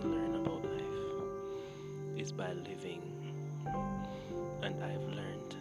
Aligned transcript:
to 0.00 0.06
learn 0.08 0.34
about 0.34 0.64
life 0.64 2.20
is 2.20 2.32
by 2.32 2.52
living, 2.52 3.02
and 4.62 4.82
I've 4.82 5.02
learned 5.02 5.56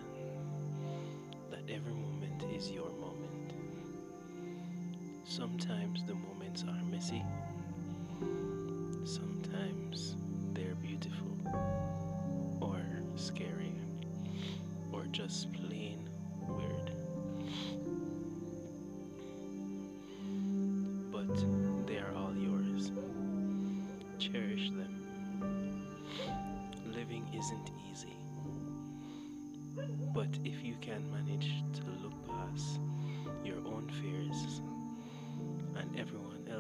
that 1.52 1.70
every 1.70 1.94
moment 1.94 2.44
is 2.56 2.72
your 2.72 2.90
moment. 3.00 3.54
Sometimes 5.24 6.04
the 6.06 6.16
moments 6.16 6.64
are 6.64 6.84
messy, 6.86 7.24
sometimes 9.06 10.16
they're 10.54 10.76
beautiful, 10.76 11.38
or 12.62 12.82
scary, 13.16 13.76
or 14.92 15.06
just 15.12 15.52
plain 15.54 15.75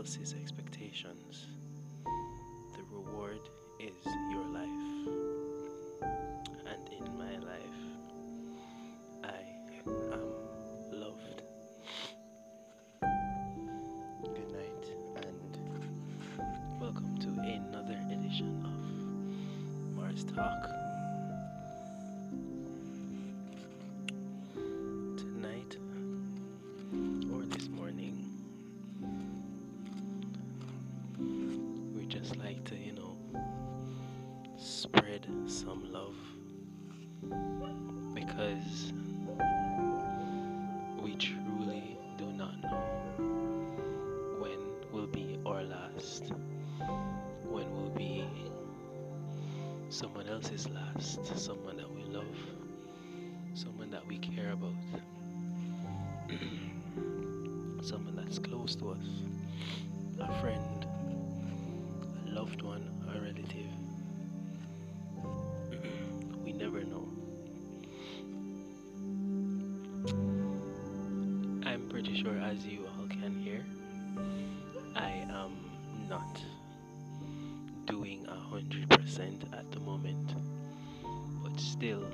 everyone 0.05 0.21
else's 0.21 0.35
expectations, 0.39 1.47
the 2.73 2.83
reward 2.91 3.39
is 3.79 3.95
your 4.31 4.45
life. 4.45 4.69
And 6.67 6.89
in 6.91 7.17
my 7.17 7.37
life, 7.37 7.81
I 9.23 9.41
am 9.85 10.31
loved. 10.91 11.41
Good 14.21 14.51
night 14.51 14.85
and 15.25 15.57
welcome 16.79 17.17
to 17.19 17.27
another 17.41 17.99
edition 18.11 18.63
of 18.63 19.95
Mars 19.95 20.23
Talk. 20.25 20.74
Some 35.47 35.91
love. 35.91 36.15
Because 38.13 38.93
we 41.01 41.15
truly 41.15 41.97
do 42.17 42.25
not 42.31 42.61
know 42.61 42.83
when 44.39 44.59
will 44.91 45.07
be 45.07 45.39
our 45.45 45.63
last, 45.63 46.31
when 47.43 47.71
will 47.75 47.93
be 47.95 48.25
someone 49.89 50.27
else's 50.27 50.67
last, 50.69 51.25
not 76.09 76.41
doing 77.87 78.25
a 78.27 78.35
hundred 78.35 78.89
percent 78.89 79.43
at 79.53 79.71
the 79.71 79.79
moment, 79.79 80.33
but 81.43 81.59
still, 81.59 82.05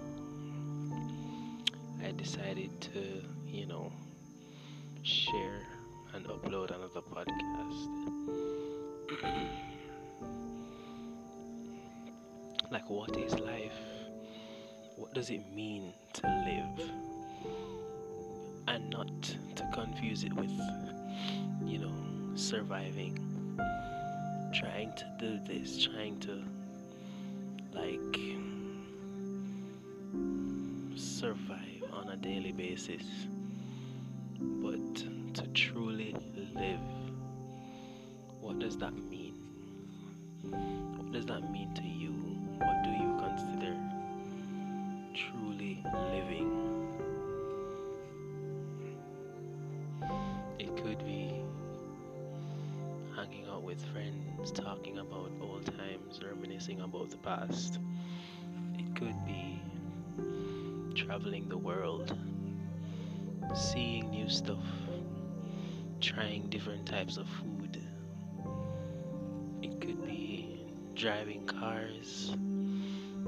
I 2.03 2.11
decided 2.11 2.79
to, 2.81 3.23
you 3.47 3.65
know, 3.65 3.91
share 5.03 5.61
and 6.13 6.25
upload 6.27 6.75
another 6.75 7.01
podcast. 7.01 7.87
like, 12.71 12.89
what 12.89 13.15
is 13.17 13.37
life? 13.39 13.79
What 14.95 15.13
does 15.13 15.29
it 15.29 15.41
mean 15.53 15.93
to 16.13 16.27
live? 16.27 16.89
And 18.67 18.89
not 18.89 19.07
to 19.55 19.69
confuse 19.73 20.23
it 20.23 20.33
with, 20.33 20.51
you 21.65 21.79
know, 21.79 21.93
surviving. 22.35 23.30
Trying 24.53 24.93
to 24.93 25.05
do 25.17 25.39
this, 25.47 25.83
trying 25.85 26.19
to, 26.19 26.43
like, 27.73 28.17
survive 30.99 31.83
on 31.93 32.09
a 32.09 32.17
daily 32.17 32.51
basis. 32.51 33.03
But 34.39 34.95
to 35.35 35.47
truly 35.53 36.15
live, 36.53 36.79
what 38.41 38.59
does 38.59 38.77
that 38.77 38.93
mean? 38.93 39.35
What 40.41 41.11
does 41.13 41.25
that 41.27 41.49
mean 41.51 41.73
to 41.75 41.83
you? 41.83 42.00
With 53.71 53.85
friends, 53.93 54.51
talking 54.51 54.97
about 54.97 55.31
old 55.39 55.65
times, 55.65 56.19
reminiscing 56.21 56.81
about 56.81 57.09
the 57.09 57.15
past. 57.15 57.79
It 58.77 58.93
could 58.97 59.15
be 59.25 59.61
traveling 60.93 61.47
the 61.47 61.57
world, 61.57 62.13
seeing 63.55 64.09
new 64.09 64.27
stuff, 64.27 64.65
trying 66.01 66.49
different 66.49 66.85
types 66.85 67.15
of 67.15 67.29
food. 67.29 67.81
It 69.61 69.79
could 69.79 70.05
be 70.05 70.65
driving 70.93 71.45
cars, 71.45 72.35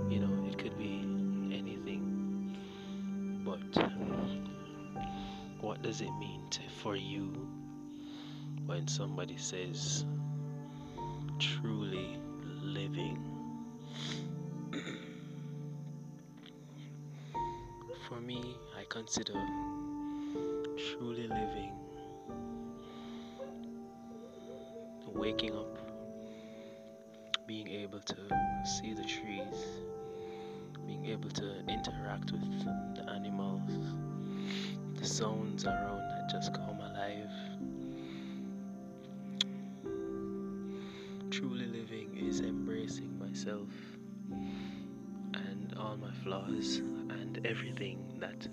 you 0.10 0.20
know, 0.20 0.46
it 0.50 0.58
could 0.58 0.78
be 0.78 1.00
anything. 1.58 2.58
But 3.46 3.82
what 5.62 5.82
does 5.82 6.02
it 6.02 6.12
mean 6.20 6.42
to, 6.50 6.60
for 6.82 6.98
you 6.98 7.48
when 8.66 8.90
somebody 8.90 9.38
says 9.38 10.06
For 18.14 18.22
me, 18.22 18.60
I 18.78 18.84
consider 18.90 19.34
truly 20.78 21.28
living 21.28 21.74
waking 25.08 25.56
up, 25.56 25.80
being 27.48 27.68
able 27.70 28.00
to 28.02 28.16
see 28.66 28.94
the 28.94 29.02
trees, 29.04 29.80
being 30.86 31.06
able 31.08 31.30
to 31.32 31.64
interact 31.68 32.32
with 32.32 32.66
the 32.96 33.10
animals, 33.10 33.72
the 34.96 35.06
sounds 35.06 35.66
around 35.66 36.08
that 36.10 36.30
just 36.30 36.54
come 36.54 36.80
alive. 36.82 37.32
Truly 41.32 41.66
living 41.66 42.16
is 42.16 42.42
embracing 42.42 43.18
myself 43.18 43.70
and 45.34 45.74
all 45.80 45.98
my 45.98 46.12
flaws 46.24 46.80
everything 47.54 48.00
that 48.20 48.48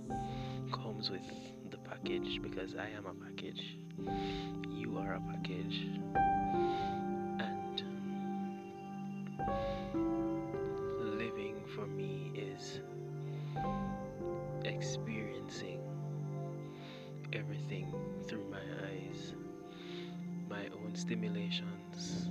comes 0.73 1.11
with 1.11 1.26
the 1.70 1.79
package 1.79 2.43
because 2.43 2.75
I 2.75 2.88
am 2.91 3.06
a 3.06 3.14
package. 3.14 3.79
You 4.69 4.99
are 4.99 5.14
a 5.14 5.20
package. 5.20 5.87
And 7.38 7.82
living 11.19 11.56
for 11.75 11.87
me 11.87 12.31
is 12.35 12.81
experiencing 14.67 15.81
everything 17.32 17.94
through 18.29 18.44
my 18.50 18.61
eyes, 18.87 19.35
my 20.46 20.67
own 20.75 20.94
stimulations, 20.94 22.29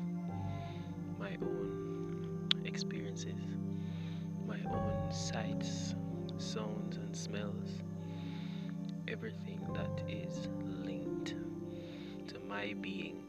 my 1.17 1.35
own 1.41 2.47
experiences, 2.63 3.41
my 4.45 4.59
own 4.71 5.11
sights, 5.11 5.95
sounds, 6.39 6.95
and 6.95 7.15
smells. 7.15 7.81
Everything 9.07 9.59
that 9.73 10.03
is 10.07 10.47
linked 10.63 11.35
to 12.27 12.39
my 12.47 12.73
being, 12.79 13.23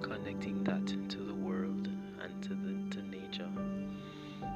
connecting 0.00 0.62
that 0.64 0.86
to 0.86 1.18
the 1.18 1.34
world 1.34 1.88
and 2.22 2.42
to 2.42 2.50
the 2.50 2.96
to 2.96 3.02
nature, 3.08 3.50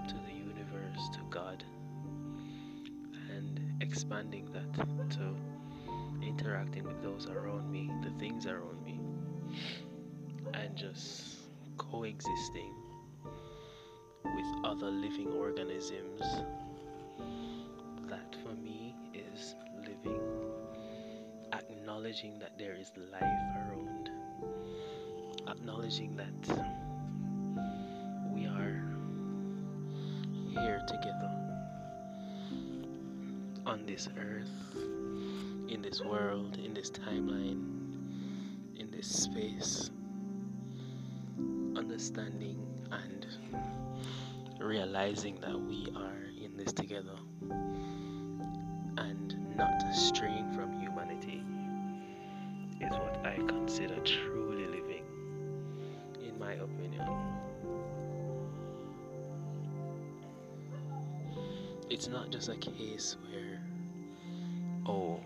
to 0.07 0.15
the 0.27 0.33
universe, 0.33 1.09
to 1.13 1.21
God, 1.31 1.65
and 3.31 3.61
expanding 3.81 4.49
that 4.53 4.73
to 5.11 5.35
interacting 6.23 6.85
with 6.85 7.03
those 7.03 7.27
around 7.27 7.71
me, 7.73 7.91
the 8.05 8.11
things 8.19 8.47
around 8.47 8.85
me, 8.85 9.01
and 10.55 10.77
just 10.77 11.39
coexisting 11.77 12.73
with 14.25 14.65
other 14.65 14.91
living 14.91 15.29
organisms. 15.29 16.23
That 18.09 18.37
for 18.43 18.55
me 18.55 18.95
is 19.13 19.55
living, 19.79 20.21
acknowledging 21.53 22.39
that 22.39 22.59
there 22.59 22.75
is 22.75 22.91
life 23.13 23.23
around, 23.23 24.11
acknowledging 25.49 26.17
that 26.17 26.59
we 28.33 28.47
are 28.47 28.83
here 30.51 30.83
together 30.87 31.31
on 33.67 33.85
this 33.85 34.09
earth, 34.19 34.49
in 35.69 35.83
this 35.83 36.03
world, 36.03 36.57
in 36.57 36.73
this 36.73 36.91
timeline, 36.91 37.63
in 38.79 38.91
this 38.91 39.07
space, 39.07 39.91
understanding 41.77 42.67
and 42.91 43.27
realizing 44.61 45.39
that 45.41 45.59
we 45.59 45.87
are 45.95 46.28
this 46.59 46.73
together 46.73 47.15
and 48.99 49.57
not 49.57 49.81
straying 49.95 50.53
from 50.53 50.73
humanity 50.81 51.45
is 52.81 52.93
what 52.93 53.25
I 53.25 53.37
consider 53.47 53.95
truly 54.01 54.67
living, 54.67 55.05
in 56.21 56.39
my 56.39 56.55
opinion. 56.55 57.09
It's 61.89 62.09
not 62.09 62.31
just 62.31 62.49
a 62.49 62.57
case 62.57 63.17
where, 63.31 63.63
oh, 64.87 65.21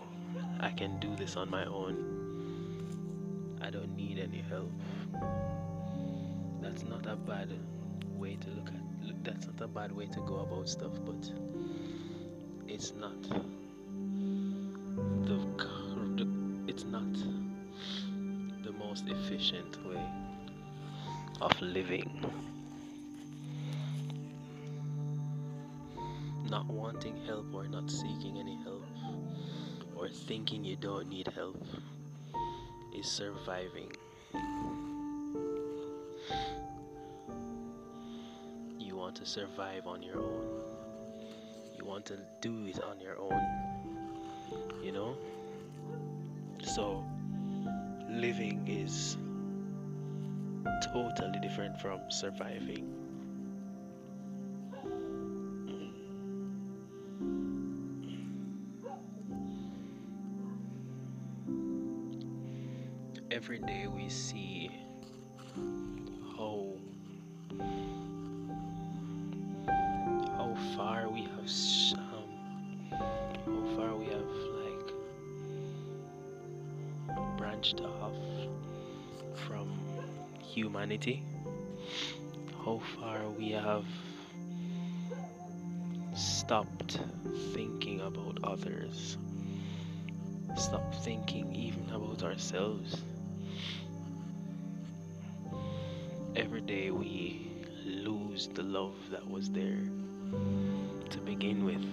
I 0.61 0.70
can 0.70 1.00
do 1.00 1.17
this 1.17 1.37
on 1.37 1.50
my 1.50 1.64
own. 1.64 3.58
I 3.62 3.70
don't 3.70 3.96
need 3.96 4.19
any 4.19 4.43
help. 4.49 4.70
That's 6.61 6.85
not 6.85 7.06
a 7.06 7.17
bad 7.17 7.52
way 8.17 8.37
to 8.37 8.50
look 8.50 8.69
at. 8.69 8.91
That's 9.24 9.46
not 9.46 9.60
a 9.60 9.69
bad 9.69 9.92
way 9.92 10.06
to 10.06 10.20
go 10.22 10.40
about 10.40 10.69
stuff, 10.69 10.92
but 11.06 11.30
it's 12.66 12.92
not 12.92 13.22
the, 15.22 15.38
the 16.16 16.26
it's 16.66 16.84
not 16.84 17.12
the 18.64 18.72
most 18.72 19.08
efficient 19.08 19.78
way 19.86 20.04
of 21.40 21.52
living. 21.60 22.10
Not 26.50 26.66
wanting 26.66 27.16
help 27.25 27.54
or 27.54 27.68
not 27.68 27.90
seeking 27.90 28.38
any 28.40 28.58
help 28.64 28.84
or 29.94 30.08
thinking 30.08 30.64
you 30.64 30.75
don't 30.75 31.08
need 31.08 31.28
help 31.28 31.64
is 32.92 33.06
surviving. 33.06 33.92
To 39.22 39.28
survive 39.28 39.86
on 39.86 40.02
your 40.02 40.19
own. 40.19 40.62
You 41.78 41.84
want 41.84 42.04
to 42.06 42.19
do 42.40 42.66
it 42.66 42.82
on 42.82 42.98
your 42.98 43.19
own. 43.19 43.40
You 44.82 44.90
know? 44.90 45.16
So, 46.64 47.04
living 48.10 48.66
is 48.66 49.16
totally 50.92 51.38
different 51.40 51.80
from 51.80 52.00
surviving. 52.08 52.88
every 63.30 63.58
day 63.60 63.86
we 63.86 64.08
see 64.10 64.70
humanity 80.92 81.22
how 82.64 82.78
far 82.96 83.18
we 83.38 83.50
have 83.50 83.84
stopped 86.14 87.00
thinking 87.54 88.00
about 88.00 88.38
others. 88.44 89.16
Stop 90.56 90.94
thinking 90.96 91.54
even 91.54 91.88
about 91.90 92.22
ourselves. 92.22 93.02
Every 96.36 96.60
day 96.60 96.90
we 96.90 97.50
lose 97.84 98.48
the 98.54 98.62
love 98.62 98.94
that 99.10 99.26
was 99.28 99.50
there 99.50 99.82
to 101.10 101.18
begin 101.24 101.64
with. 101.64 101.86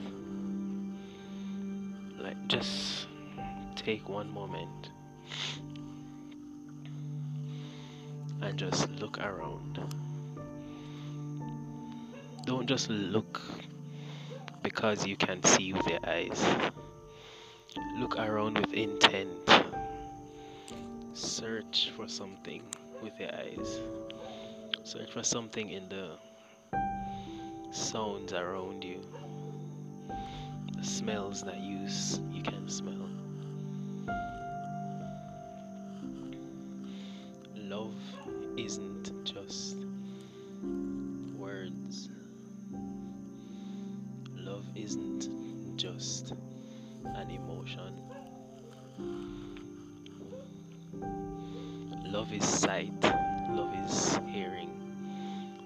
Like, 2.22 2.48
just 2.48 3.08
take 3.76 4.10
one 4.10 4.30
moment 4.30 4.92
and 8.42 8.58
just 8.58 8.90
look 8.92 9.18
around. 9.20 9.80
Don't 12.46 12.68
just 12.68 12.90
look 12.90 13.42
because 14.64 15.06
you 15.06 15.16
can 15.16 15.44
see 15.44 15.74
with 15.74 15.88
your 15.88 16.00
eyes. 16.08 16.44
Look 17.98 18.18
around 18.18 18.58
with 18.58 18.74
intent. 18.74 19.50
Search 21.14 21.92
for 21.96 22.08
something 22.08 22.64
with 23.02 23.14
your 23.20 23.34
eyes. 23.36 23.80
Search 24.84 25.12
for 25.12 25.24
something 25.24 25.70
in 25.70 25.88
the 25.90 26.18
sounds 27.72 28.34
around 28.34 28.84
you, 28.84 29.02
the 30.76 30.84
smells 30.84 31.44
that 31.44 31.60
you 31.60 31.88
you 32.32 32.42
can 32.42 32.68
smell. 32.68 33.09
Sight. 52.80 53.14
Love 53.50 53.74
is 53.86 54.20
hearing. 54.28 54.70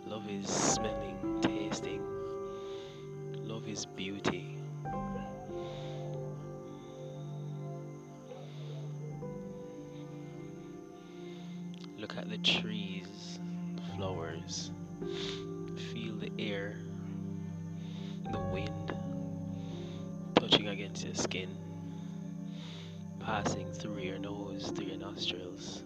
Love 0.07 0.27
is 0.29 0.47
smelling, 0.47 1.39
tasting. 1.41 2.01
Love 3.35 3.67
is 3.67 3.85
beauty. 3.85 4.57
Look 11.97 12.17
at 12.17 12.29
the 12.29 12.37
trees, 12.39 13.39
the 13.75 13.95
flowers. 13.95 14.71
Feel 15.93 16.15
the 16.15 16.31
air, 16.39 16.77
the 18.31 18.39
wind 18.51 18.95
touching 20.35 20.67
against 20.67 21.05
your 21.05 21.15
skin, 21.15 21.49
passing 23.19 23.71
through 23.71 23.99
your 23.99 24.19
nose, 24.19 24.71
through 24.75 24.87
your 24.87 24.97
nostrils, 24.97 25.83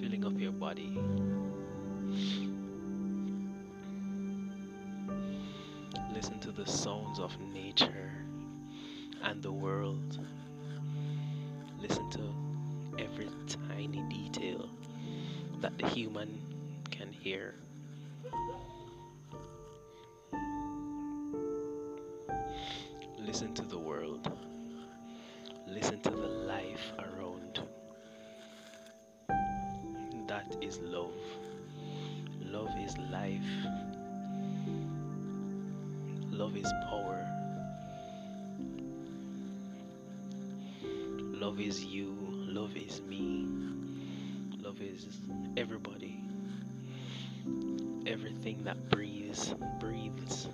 filling 0.00 0.24
up 0.24 0.40
your 0.40 0.52
body. 0.52 0.98
Listen 6.14 6.38
to 6.40 6.50
the 6.52 6.64
sounds 6.66 7.18
of 7.18 7.38
nature 7.52 8.10
and 9.22 9.42
the 9.42 9.52
world. 9.52 10.18
Listen 11.78 12.08
to 12.10 13.02
every 13.02 13.28
tiny 13.68 14.02
detail 14.08 14.70
that 15.60 15.76
the 15.76 15.86
human 15.88 16.40
can 16.90 17.12
hear. 17.12 17.54
Listen 23.18 23.52
to 23.54 23.62
the 23.62 23.78
world. 23.78 24.32
Listen 25.68 26.00
to 26.00 26.10
the 26.10 26.26
life 26.26 26.92
around. 26.98 27.69
Is 30.60 30.78
love. 30.80 31.14
Love 32.42 32.70
is 32.78 32.96
life. 33.10 33.40
Love 36.30 36.56
is 36.56 36.70
power. 36.88 37.26
Love 41.18 41.60
is 41.60 41.84
you. 41.84 42.14
Love 42.48 42.76
is 42.76 43.00
me. 43.02 43.46
Love 44.62 44.80
is 44.82 45.20
everybody. 45.56 46.20
Everything 48.06 48.62
that 48.64 48.90
breathes, 48.90 49.54
breathes. 49.78 50.48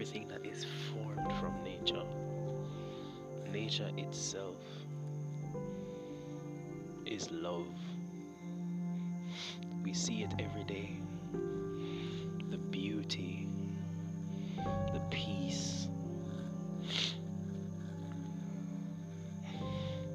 Everything 0.00 0.26
that 0.28 0.46
is 0.46 0.64
formed 0.64 1.30
from 1.38 1.52
nature, 1.62 2.02
nature 3.52 3.90
itself 3.98 4.56
is 7.04 7.30
love. 7.30 7.66
We 9.84 9.92
see 9.92 10.22
it 10.22 10.32
every 10.38 10.64
day. 10.64 10.88
The 12.50 12.56
beauty, 12.56 13.46
the 14.94 15.02
peace, 15.10 15.88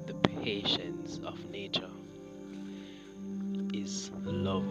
the 0.07 0.15
patience 0.15 1.19
of 1.23 1.37
nature 1.51 1.91
is 3.71 4.09
love. 4.23 4.65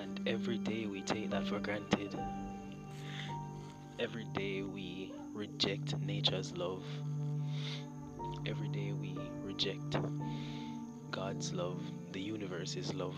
And 0.00 0.20
every 0.28 0.58
day 0.58 0.86
we 0.86 1.00
take 1.00 1.30
that 1.30 1.44
for 1.44 1.58
granted. 1.58 2.16
Every 4.00 4.26
day 4.26 4.62
we 4.62 5.12
reject 5.34 5.98
nature's 5.98 6.56
love. 6.56 6.84
Every 8.46 8.68
day 8.68 8.92
we 8.92 9.18
reject 9.42 9.96
God's 11.10 11.52
love, 11.52 11.82
the 12.12 12.20
universe's 12.20 12.94
love. 12.94 13.16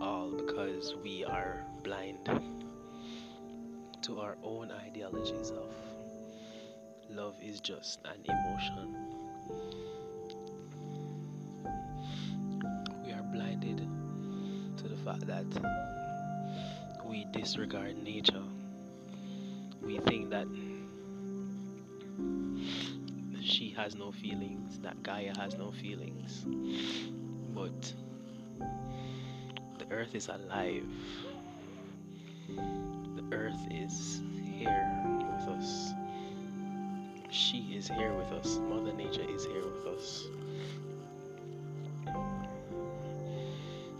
All 0.00 0.32
because 0.32 0.96
we 1.00 1.24
are 1.24 1.64
blind 1.84 2.28
to 4.02 4.18
our 4.18 4.36
own 4.42 4.72
ideologies 4.72 5.50
of 5.50 5.72
love 7.08 7.36
is 7.40 7.60
just 7.60 8.00
an 8.04 8.18
emotion. 8.24 8.96
We 13.06 13.12
are 13.12 13.22
blinded 13.32 13.86
to 14.78 14.88
the 14.88 14.96
fact 15.04 15.24
that 15.28 15.46
we 17.14 17.24
disregard 17.26 17.96
nature. 18.02 18.42
We 19.80 19.98
think 20.00 20.30
that 20.30 20.48
she 23.40 23.68
has 23.76 23.94
no 23.94 24.10
feelings, 24.10 24.80
that 24.80 25.00
Gaia 25.04 25.32
has 25.38 25.56
no 25.56 25.70
feelings. 25.70 26.44
But 27.54 27.94
the 29.78 29.94
earth 29.94 30.16
is 30.16 30.26
alive. 30.26 30.90
The 32.48 33.24
earth 33.30 33.64
is 33.70 34.20
here 34.42 35.00
with 35.30 35.48
us. 35.56 35.92
She 37.30 37.76
is 37.76 37.86
here 37.86 38.12
with 38.14 38.32
us. 38.32 38.58
Mother 38.58 38.92
Nature 38.92 39.28
is 39.28 39.46
here 39.46 39.62
with 39.64 39.86
us. 39.86 40.24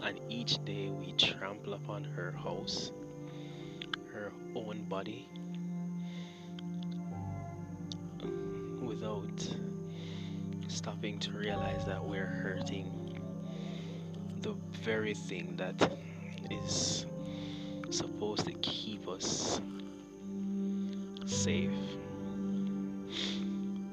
And 0.03 0.19
each 0.29 0.63
day 0.65 0.89
we 0.89 1.13
trample 1.13 1.75
upon 1.75 2.03
her 2.03 2.31
house, 2.31 2.91
own 4.55 4.85
body, 4.89 5.27
without 8.81 9.55
stopping 10.67 11.19
to 11.19 11.31
realize 11.31 11.85
that 11.85 12.03
we're 12.03 12.25
hurting 12.25 13.19
the 14.41 14.53
very 14.83 15.13
thing 15.13 15.55
that 15.57 15.97
is 16.51 17.05
supposed 17.89 18.45
to 18.45 18.53
keep 18.61 19.07
us 19.07 19.59
safe. 21.25 21.71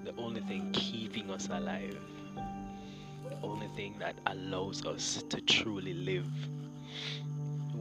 The 0.05 0.13
only 0.19 0.41
thing 0.43 0.71
keeping 0.73 1.31
us 1.31 1.49
alive. 1.49 1.97
The 2.35 3.37
only 3.43 3.69
thing 3.77 3.97
that 3.99 4.17
allows 4.27 4.85
us 4.85 5.23
to 5.31 5.41
truly 5.41 5.95
live. 5.95 6.27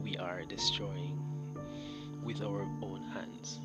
We 0.02 0.16
are 0.16 0.42
destroying 0.44 1.11
with 2.24 2.40
our 2.42 2.62
own 2.82 3.02
hands. 3.12 3.58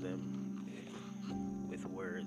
Them 0.00 0.66
with 1.68 1.86
words. 1.86 2.24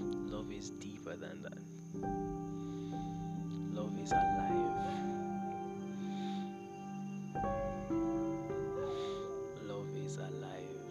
Love 0.00 0.52
is 0.52 0.70
deeper 0.70 1.16
than 1.16 1.42
that. 1.42 1.58
Love 3.72 3.98
is 4.02 4.12
alive. 4.12 4.74
Love 9.62 9.96
is 10.04 10.16
alive. 10.18 10.84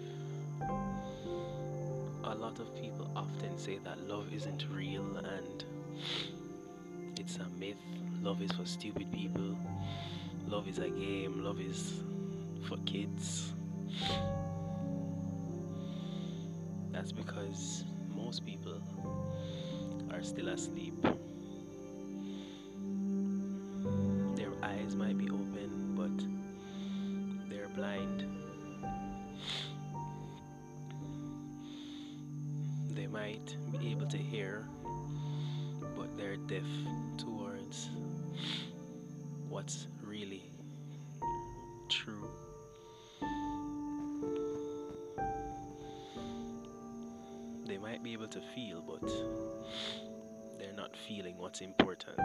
A 2.23 2.35
lot 2.35 2.59
of 2.59 2.75
people 2.75 3.11
often 3.15 3.57
say 3.57 3.77
that 3.83 3.99
love 4.07 4.33
isn't 4.33 4.65
real 4.73 5.17
and 5.17 5.63
it's 7.19 7.37
a 7.37 7.47
myth. 7.59 7.77
Love 8.21 8.41
is 8.41 8.51
for 8.51 8.65
stupid 8.65 9.11
people. 9.11 9.55
Love 10.53 10.67
is 10.67 10.77
a 10.77 10.87
game. 10.87 11.43
Love 11.43 11.59
is 11.59 12.03
for 12.67 12.77
kids. 12.85 13.53
That's 16.91 17.11
because 17.11 17.85
most 18.15 18.45
people 18.45 18.79
are 20.11 20.21
still 20.21 20.49
asleep. 20.49 20.93
Their 24.35 24.51
eyes 24.61 24.95
might 24.95 25.17
be 25.17 25.27
open, 25.31 25.95
but 25.97 27.49
they're 27.49 27.69
blind. 27.69 28.27
They 32.91 33.07
might 33.07 33.57
be 33.71 33.89
able 33.89 34.05
to 34.05 34.17
hear, 34.17 34.67
but 35.97 36.15
they're 36.15 36.37
deaf 36.37 36.69
towards 37.17 37.89
what's 39.49 39.87
to 48.33 48.41
feel, 48.55 48.81
but 48.81 49.07
they're 50.57 50.73
not 50.73 50.95
feeling 51.07 51.37
what's 51.37 51.61
important. 51.61 52.19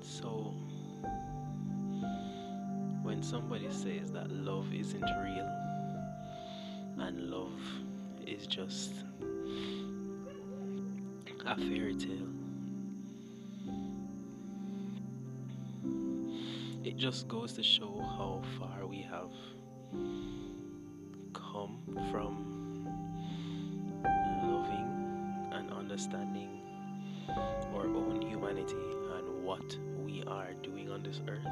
So, 0.00 0.54
when 3.02 3.24
somebody 3.24 3.68
says 3.70 4.12
that 4.12 4.30
love 4.30 4.72
isn't 4.72 5.02
real 5.02 5.50
and 6.98 7.28
love 7.28 7.60
is 8.24 8.46
just 8.46 8.92
a 11.44 11.56
fairy 11.56 11.96
tale, 11.96 12.28
it 16.84 16.96
just 16.96 17.26
goes 17.26 17.52
to 17.54 17.64
show 17.64 17.98
how 18.16 18.42
far 18.60 18.86
we 18.86 19.02
have 19.02 19.32
come 21.34 21.80
from 22.12 22.51
understanding 25.92 26.48
our 27.74 27.84
own 27.84 28.22
humanity 28.22 28.76
and 29.14 29.44
what 29.44 29.76
we 30.02 30.24
are 30.26 30.54
doing 30.62 30.90
on 30.90 31.02
this 31.02 31.20
earth. 31.28 31.44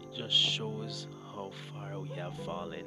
It 0.00 0.16
just 0.16 0.34
shows 0.34 1.08
how 1.34 1.50
far 1.70 2.00
we 2.00 2.08
have 2.16 2.34
fallen. 2.46 2.86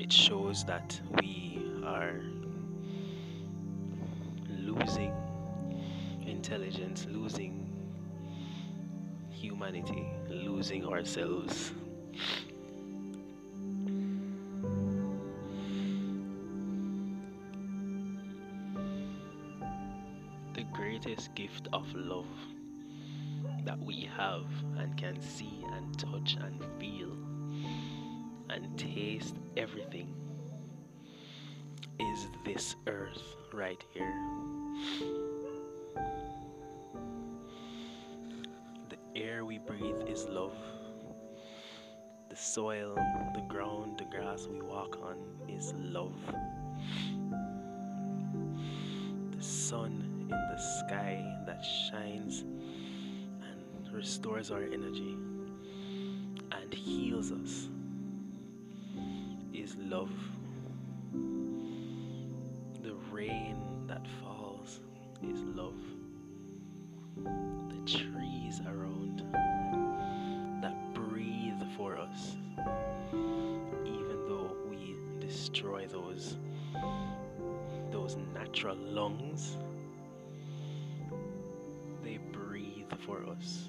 It 0.00 0.12
shows 0.12 0.64
that 0.64 1.00
we 1.22 1.62
are 1.84 2.20
losing 4.48 5.14
intelligence, 6.26 7.06
losing 7.08 7.70
humanity, 9.30 10.04
losing 10.28 10.84
ourselves. 10.84 11.70
Gift 21.46 21.68
of 21.72 21.86
love 21.94 22.26
that 23.64 23.78
we 23.78 24.08
have 24.16 24.46
and 24.78 24.96
can 24.96 25.20
see 25.20 25.64
and 25.74 25.96
touch 25.96 26.36
and 26.40 26.64
feel 26.80 27.12
and 28.50 28.76
taste 28.76 29.36
everything 29.56 30.12
is 32.00 32.26
this 32.44 32.74
earth 32.88 33.36
right 33.52 33.82
here. 33.94 34.12
The 38.88 38.98
air 39.14 39.44
we 39.44 39.58
breathe 39.58 40.02
is 40.08 40.26
love. 40.26 40.56
The 42.28 42.36
soil, 42.36 42.96
the 43.34 43.42
ground, 43.42 43.98
the 43.98 44.04
grass 44.16 44.48
we 44.48 44.60
walk 44.62 44.98
on 45.00 45.16
is 45.48 45.72
love. 45.76 46.16
The 49.30 49.42
sun 49.42 50.05
the 50.56 50.62
sky 50.62 51.22
that 51.44 51.62
shines 51.62 52.40
and 52.40 53.92
restores 53.92 54.50
our 54.50 54.62
energy 54.62 55.14
and 56.50 56.72
heals 56.72 57.30
us 57.30 57.68
is 59.52 59.76
love. 59.76 60.10
The 62.82 62.94
rain 63.12 63.84
that 63.86 64.06
falls 64.22 64.80
is 65.22 65.42
love. 65.42 65.76
The 67.16 67.80
trees 67.84 68.62
around 68.66 69.24
that 70.62 70.94
breathe 70.94 71.62
for 71.76 71.98
us, 71.98 72.34
even 73.84 74.24
though 74.26 74.56
we 74.70 74.96
destroy 75.20 75.86
those 75.86 76.38
those 77.90 78.16
natural 78.34 78.76
lungs, 78.76 79.56
for 83.06 83.24
us. 83.30 83.68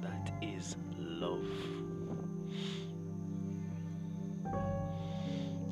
That 0.00 0.32
is 0.40 0.76
love. 0.98 1.46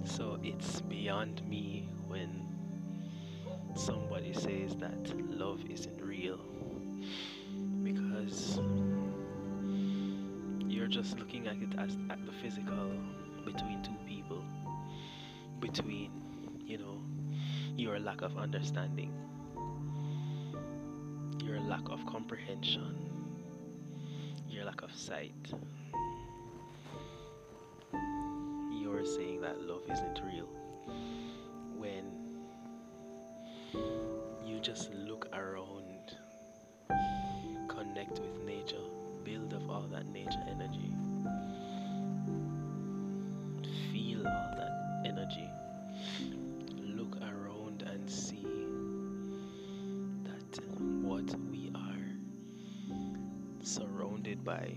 So 0.04 0.38
it's 0.42 0.82
beyond 0.82 1.42
me 1.48 1.88
when 2.06 2.46
somebody 3.74 4.34
says 4.34 4.76
that 4.76 5.18
love 5.30 5.64
isn't 5.70 6.00
real 6.00 6.38
because 7.82 8.60
you're 10.68 10.86
just 10.86 11.18
looking 11.18 11.46
at 11.48 11.56
it 11.56 11.78
as 11.78 11.96
at 12.10 12.24
the 12.26 12.32
physical 12.42 12.92
between 13.44 13.82
two 13.82 13.96
people 14.06 14.44
between 15.60 16.10
you 16.64 16.78
know 16.78 17.02
your 17.76 17.98
lack 17.98 18.22
of 18.22 18.36
understanding 18.36 19.12
lack 21.74 21.88
of 21.90 22.06
comprehension. 22.06 22.94
Your 24.48 24.64
lack 24.64 24.82
of 24.82 24.94
sight. 24.94 25.52
You're 28.80 29.04
saying 29.04 29.40
that 29.40 29.60
love 29.60 29.82
isn't 29.90 30.20
real. 30.24 30.48
When 31.76 32.04
you 34.46 34.60
just 34.60 34.94
look 34.94 35.26
around, 35.32 36.14
connect 37.66 38.20
with 38.20 38.44
nature, 38.46 38.86
build 39.24 39.52
up 39.52 39.68
all 39.68 39.88
that 39.90 40.06
nature 40.06 40.44
energy, 40.48 40.92
feel 43.92 44.24
all 44.24 44.54
that 44.56 45.02
energy, 45.04 45.50
by, 54.42 54.72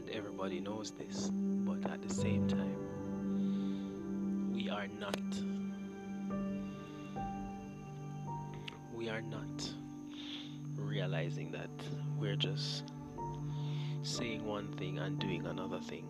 And 0.00 0.08
everybody 0.08 0.60
knows 0.60 0.92
this, 0.92 1.28
but 1.30 1.84
at 1.92 2.00
the 2.00 2.14
same 2.14 2.48
time, 2.48 4.50
we 4.50 4.70
are 4.70 4.86
not. 4.98 5.20
We 8.94 9.10
are 9.10 9.20
not 9.20 9.70
realizing 10.74 11.50
that 11.50 11.68
we're 12.18 12.34
just 12.34 12.94
saying 14.00 14.42
one 14.42 14.72
thing 14.72 15.00
and 15.00 15.18
doing 15.18 15.44
another 15.44 15.80
thing. 15.80 16.08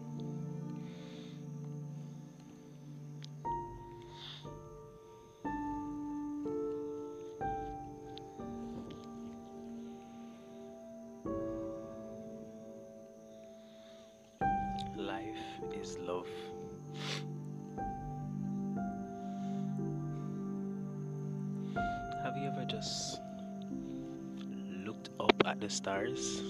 Stars, 26.17 26.43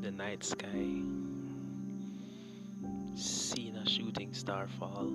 the 0.00 0.10
night 0.10 0.44
sky, 0.44 1.02
seen 3.14 3.76
a 3.76 3.88
shooting 3.88 4.32
star 4.32 4.66
fall, 4.78 5.10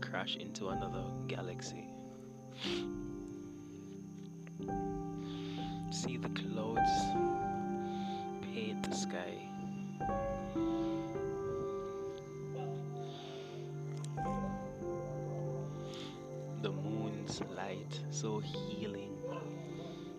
crash 0.00 0.36
into 0.36 0.68
another 0.68 1.04
galaxy? 1.26 1.88
See 5.90 6.16
the 6.16 6.28
clouds 6.28 6.90
paint 8.42 8.88
the 8.88 8.94
sky. 8.94 9.34
The 16.60 16.70
moon's 16.70 17.40
light, 17.56 18.00
so 18.10 18.40
healing, 18.40 19.16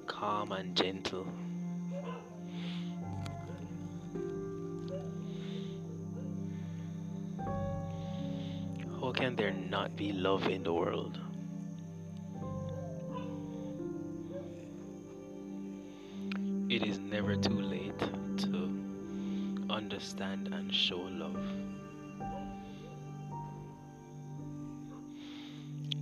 calm, 0.07 0.51
and 0.51 0.75
gentle. 0.75 1.27
There 9.39 9.51
not 9.51 9.95
be 9.95 10.11
love 10.11 10.49
in 10.49 10.63
the 10.63 10.73
world? 10.73 11.17
It 16.69 16.83
is 16.83 16.99
never 16.99 17.37
too 17.37 17.61
late 17.61 17.97
to 17.99 18.69
understand 19.69 20.49
and 20.53 20.75
show 20.75 20.99
love. 20.99 21.41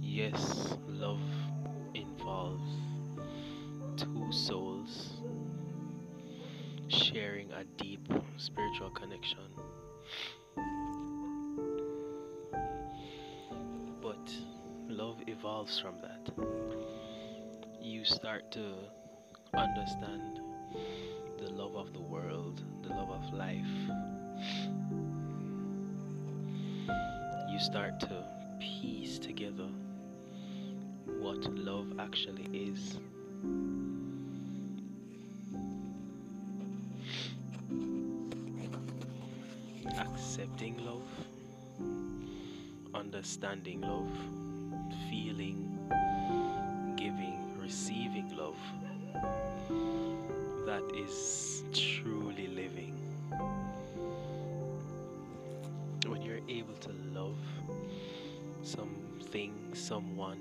Yes, 0.02 0.76
love 0.88 1.22
involves 1.94 2.72
two 3.98 4.32
souls 4.32 5.22
sharing 6.88 7.52
a 7.52 7.64
deep 7.78 8.12
spiritual 8.38 8.90
connection. 8.90 9.47
From 15.76 15.96
that. 16.02 16.32
You 17.82 18.06
start 18.06 18.50
to 18.54 18.74
understand 19.54 20.40
the 21.38 21.52
love 21.52 21.76
of 21.76 21.92
the 21.92 22.00
world, 22.00 22.64
the 22.84 22.90
love 22.90 23.10
of 23.10 23.34
life. 23.34 23.76
You 27.52 27.60
start 27.60 28.00
to 28.02 28.24
piece 28.62 29.20
together 29.20 29.68
what 31.06 31.44
love 31.54 32.00
actually 32.00 32.48
is. 32.54 32.98
accepting 40.00 40.78
love, 40.86 41.10
understanding 42.94 43.82
love, 43.82 44.47
feeling, 45.38 46.96
giving, 46.96 47.38
receiving 47.62 48.36
love. 48.36 48.58
That 50.66 50.84
is 50.96 51.64
truly 51.74 52.48
living. 52.48 52.96
When 56.08 56.22
you're 56.24 56.42
able 56.50 56.74
to 56.74 56.90
love 57.14 57.38
something, 58.64 59.54
someone, 59.74 60.40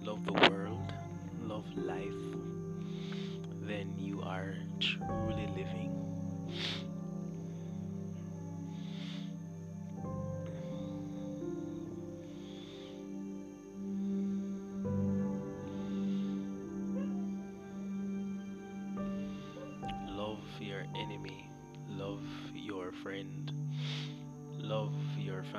love 0.00 0.24
the 0.24 0.32
world, 0.48 0.92
love 1.42 1.66
life, 1.76 2.22
then 3.62 3.94
you 3.98 4.22
are 4.22 4.54
truly 4.78 5.48
living. 5.56 5.95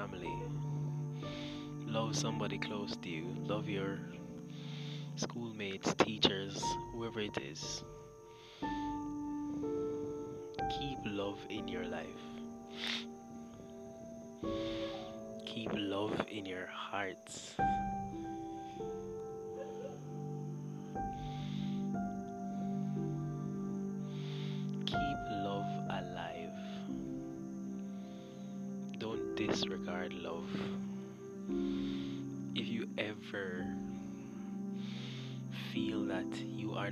Family, 0.10 0.34
love 1.86 2.16
somebody 2.16 2.58
close 2.58 2.96
to 2.98 3.10
you, 3.10 3.26
love 3.46 3.68
your 3.68 4.00
schoolmates, 5.16 5.94
teachers, 5.96 6.64
whoever 6.94 7.20
it 7.20 7.38
is. 7.38 7.84
Keep 10.80 11.00
love 11.06 11.40
in 11.50 11.68
your 11.68 11.86
life. 11.86 12.06
Keep 15.46 15.72
love 15.74 16.26
in 16.30 16.46
your 16.46 16.68
hearts. 16.68 17.56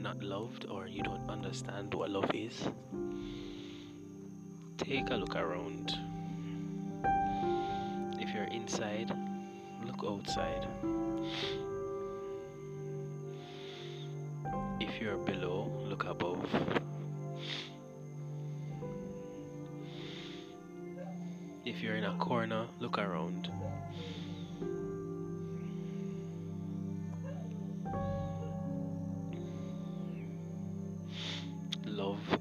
Not 0.05 0.21
loved 0.21 0.67
or 0.69 0.85
you 0.85 1.01
don't 1.01 1.27
understand 1.27 1.91
what 1.91 2.11
love 2.11 2.29
is, 2.31 2.69
take 4.77 5.09
a 5.09 5.15
look 5.15 5.35
around. 5.35 5.97
If 8.19 8.31
you're 8.31 8.51
inside, 8.53 9.11
look 9.83 10.03
outside. 10.07 10.67
If 14.79 15.01
you're 15.01 15.17
below, 15.17 15.71
look 15.89 16.03
above. 16.03 16.45
If 21.65 21.81
you're 21.81 21.95
in 21.95 22.03
a 22.03 22.15
corner, 22.17 22.67
look 22.79 22.99
around. 22.99 23.49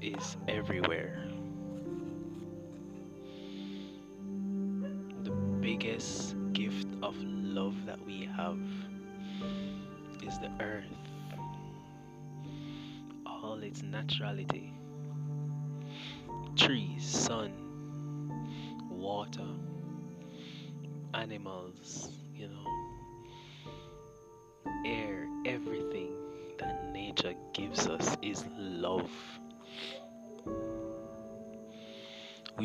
Is 0.05 0.37
everywhere. 0.47 1.17
The 5.23 5.31
biggest 5.31 6.35
gift 6.53 6.87
of 7.01 7.15
love 7.23 7.75
that 7.87 7.99
we 8.05 8.29
have 8.37 8.59
is 10.21 10.37
the 10.37 10.51
earth, 10.59 10.85
all 13.25 13.63
its 13.63 13.81
naturality. 13.81 14.69
Trees, 16.55 17.03
sun, 17.03 17.51
water, 18.91 19.47
animals, 21.15 22.11
you 22.35 22.47
know, 22.47 22.84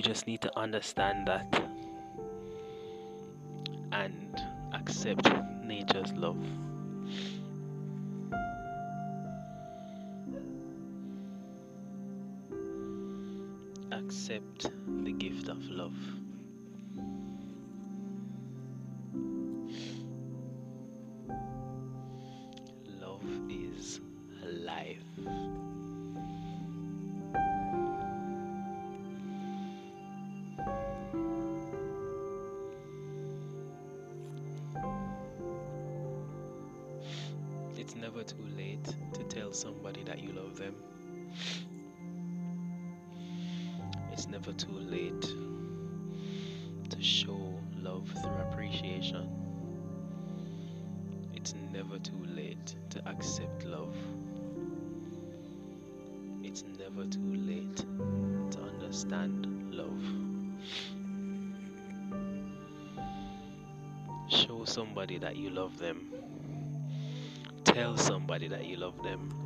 We 0.00 0.02
just 0.02 0.26
need 0.26 0.40
to 0.40 0.58
understand 0.58 1.28
that 1.28 1.62
and 3.92 4.42
accept 4.72 5.30
nature's 5.62 6.10
love. 6.12 6.42
Accept 13.92 14.70
the 15.04 15.12
gift 15.12 15.50
of 15.50 15.68
love. 15.68 16.19
Never 56.94 57.08
too 57.08 57.34
late 57.34 57.76
to 58.50 58.58
understand 58.60 59.46
love. 59.70 60.02
Show 64.28 64.64
somebody 64.64 65.18
that 65.18 65.36
you 65.36 65.50
love 65.50 65.78
them. 65.78 66.12
Tell 67.64 67.96
somebody 67.96 68.48
that 68.48 68.64
you 68.64 68.76
love 68.76 69.02
them. 69.02 69.39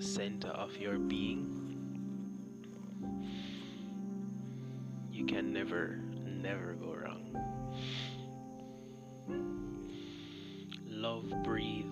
The 0.00 0.06
center 0.06 0.48
of 0.48 0.74
your 0.78 0.98
being. 0.98 1.46
You 5.12 5.26
can 5.26 5.52
never, 5.52 5.98
never 6.24 6.72
go 6.72 6.94
wrong. 6.94 7.36
Love 10.88 11.30
breathe. 11.44 11.84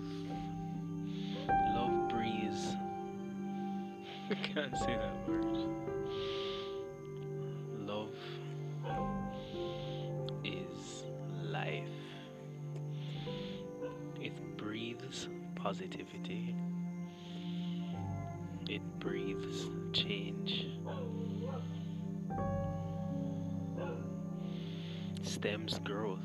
Love 1.47 2.09
breathes. 2.09 2.73
I 4.31 4.33
can't 4.33 4.75
say 4.75 4.97
that 4.97 5.27
word. 5.27 5.69
Love 7.77 8.15
is 10.43 11.03
life. 11.43 11.83
It 14.19 14.57
breathes 14.57 15.29
positivity. 15.55 16.55
It 18.79 18.99
breathes 18.99 19.67
change. 19.93 20.67
Stems 25.23 25.79
growth. 25.79 26.19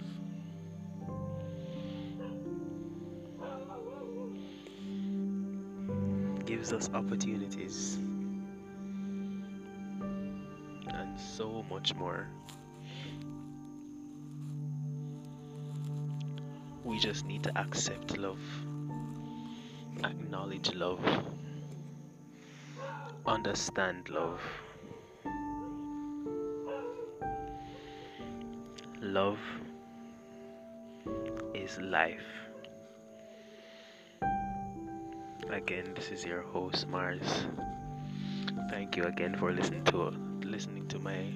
Gives 6.47 6.73
us 6.73 6.91
opportunities. 6.95 7.99
And 10.87 11.19
so 11.19 11.65
much 11.71 11.95
more. 11.95 12.29
We 16.85 16.99
just 16.99 17.25
need 17.25 17.43
to 17.45 17.59
accept 17.59 18.19
love, 18.19 18.39
acknowledge 20.05 20.75
love, 20.75 21.01
understand 23.27 24.09
love. 24.11 24.41
Love 29.01 29.39
is 31.55 31.79
life. 31.79 32.27
Again, 35.51 35.93
this 35.95 36.11
is 36.11 36.25
your 36.25 36.43
host 36.43 36.89
Mars. 36.89 37.47
Thank 38.71 38.97
you 38.97 39.05
again 39.05 39.37
for 39.37 39.53
listening 39.53 39.85
to 39.85 40.11
listening 40.45 40.87
to 40.89 40.99
my 40.99 41.33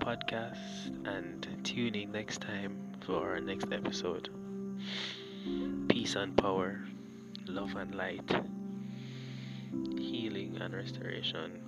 podcast 0.00 0.90
and 1.06 1.46
tuning 1.64 2.10
next 2.10 2.40
time 2.40 2.76
for 3.06 3.30
our 3.30 3.40
next 3.40 3.72
episode. 3.72 4.28
Peace 5.88 6.16
and 6.16 6.36
power, 6.36 6.80
love 7.46 7.74
and 7.76 7.94
light, 7.94 8.30
and 10.60 10.74
restoration. 10.74 11.60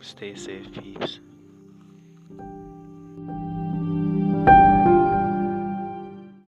Stay 0.00 0.34
safe, 0.34 0.72
peeps. 0.72 1.20